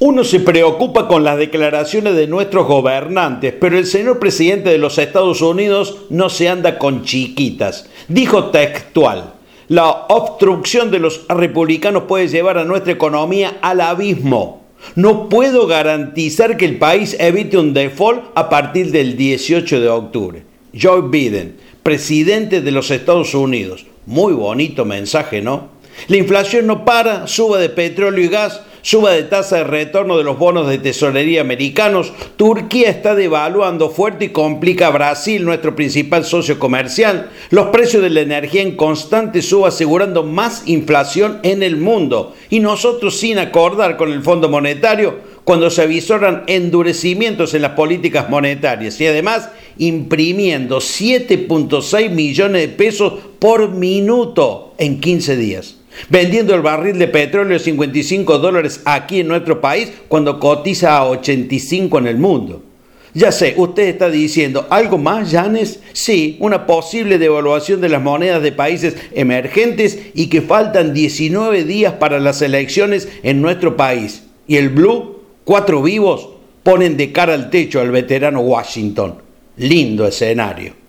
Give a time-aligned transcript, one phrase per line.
[0.00, 4.98] Uno se preocupa con las declaraciones de nuestros gobernantes, pero el señor presidente de los
[4.98, 7.88] Estados Unidos no se anda con chiquitas.
[8.08, 9.34] Dijo textual,
[9.68, 14.64] la obstrucción de los republicanos puede llevar a nuestra economía al abismo.
[14.96, 20.42] No puedo garantizar que el país evite un default a partir del 18 de octubre.
[20.78, 23.86] Joe Biden, presidente de los Estados Unidos.
[24.06, 25.73] Muy bonito mensaje, ¿no?
[26.08, 30.24] La inflación no para, suba de petróleo y gas, suba de tasa de retorno de
[30.24, 36.24] los bonos de tesorería americanos, Turquía está devaluando fuerte y complica a Brasil, nuestro principal
[36.24, 41.78] socio comercial, los precios de la energía en constante suba asegurando más inflación en el
[41.78, 42.34] mundo.
[42.50, 48.28] Y nosotros sin acordar con el Fondo Monetario cuando se avisoran endurecimientos en las políticas
[48.30, 55.76] monetarias y además imprimiendo 7.6 millones de pesos por minuto en 15 días
[56.08, 61.08] vendiendo el barril de petróleo a 55 dólares aquí en nuestro país cuando cotiza a
[61.08, 62.62] 85 en el mundo.
[63.16, 65.78] Ya sé, usted está diciendo, ¿algo más, Janes?
[65.92, 71.92] Sí, una posible devaluación de las monedas de países emergentes y que faltan 19 días
[71.92, 74.24] para las elecciones en nuestro país.
[74.48, 75.13] Y el Blue,
[75.44, 76.28] cuatro vivos,
[76.62, 79.16] ponen de cara al techo al veterano Washington.
[79.56, 80.83] Lindo escenario.